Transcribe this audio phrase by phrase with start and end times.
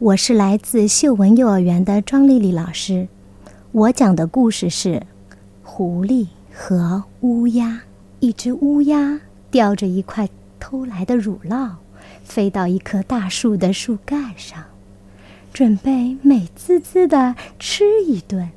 [0.00, 3.08] 我是来自秀文幼儿园的庄丽丽老师，
[3.72, 4.90] 我讲的故事是
[5.64, 7.66] 《狐狸和乌鸦》。
[8.20, 10.28] 一只乌鸦叼着一块
[10.60, 11.72] 偷来的乳酪，
[12.22, 14.66] 飞到一棵大树的树干上，
[15.52, 18.48] 准备美滋滋的吃一顿。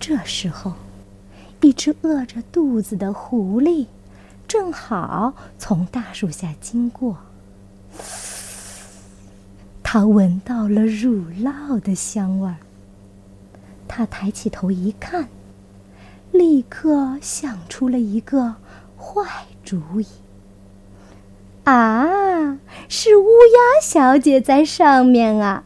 [0.00, 0.72] 这时候，
[1.60, 3.88] 一只饿着肚子的狐狸
[4.48, 7.18] 正好从大树下经过。
[9.88, 12.56] 他闻到了乳酪的香味儿。
[13.86, 15.28] 他抬起头一看，
[16.32, 18.56] 立刻想出了一个
[18.98, 20.06] 坏主意。
[21.62, 25.62] 啊，是乌鸦小姐在上面啊！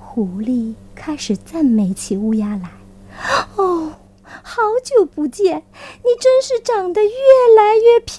[0.00, 2.72] 狐狸开始赞美起乌鸦来。
[3.54, 3.92] 哦，
[4.24, 5.62] 好久不见，
[6.02, 7.08] 你真是长得越
[7.56, 8.16] 来越漂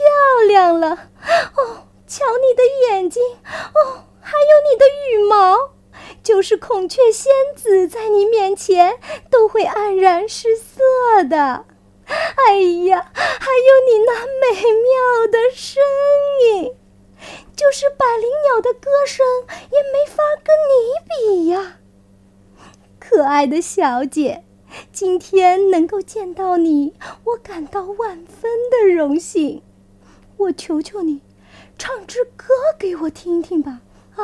[0.48, 0.92] 亮了。
[0.92, 3.22] 哦，瞧你的眼睛，
[3.74, 4.06] 哦。
[4.32, 5.74] 还有你的羽毛，
[6.24, 8.98] 就是孔雀仙子在你面前
[9.30, 10.80] 都会黯然失色
[11.28, 11.66] 的。
[12.08, 15.84] 哎呀，还有你那美妙的声
[16.46, 16.74] 音，
[17.58, 19.26] 就是百灵鸟的歌声
[19.70, 21.80] 也没法跟你比呀。
[23.00, 24.46] 可爱的小姐，
[24.94, 26.94] 今天能够见到你，
[27.26, 29.62] 我感到万分的荣幸。
[30.38, 31.22] 我求求你，
[31.78, 32.46] 唱支歌
[32.80, 33.82] 给我听听吧。
[34.16, 34.24] 啊，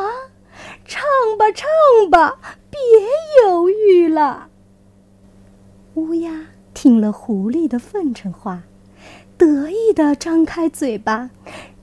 [0.86, 1.02] 唱
[1.38, 2.80] 吧，唱吧，别
[3.44, 4.50] 犹豫了。
[5.96, 8.64] 乌鸦听了狐狸的奉承话，
[9.38, 11.32] 得意的张开嘴巴，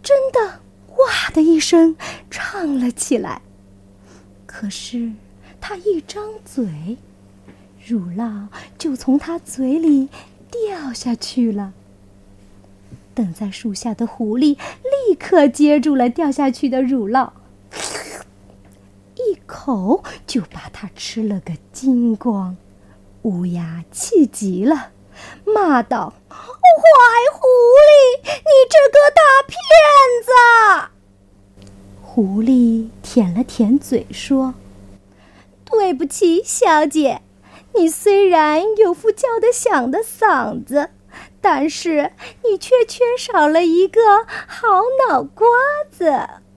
[0.03, 0.61] 真的
[0.99, 1.97] “哇”的一声
[2.31, 3.43] 唱了起来。
[4.47, 5.11] 可是
[5.61, 6.97] 他一张嘴，
[7.85, 8.47] 乳酪
[8.79, 10.09] 就从他嘴里
[10.51, 11.73] 掉下去了。
[13.15, 14.57] 等在树下的狐狸
[15.09, 17.31] 立刻接住了掉下去的乳酪。
[19.55, 22.57] 口就把它吃了个精光，
[23.23, 24.91] 乌鸦气极了，
[25.45, 26.37] 骂道：“坏
[27.33, 27.47] 狐
[27.87, 29.55] 狸，你这个大骗
[30.25, 30.91] 子！”
[32.03, 34.55] 狐狸舔了舔嘴说
[35.65, 37.23] ：“对不起，小姐，
[37.77, 40.91] 你虽然有副叫得响的嗓子，
[41.41, 44.01] 但是你却缺少了一个
[44.49, 45.47] 好脑瓜
[45.89, 46.43] 子。”